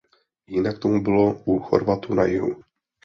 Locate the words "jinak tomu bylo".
0.47-1.41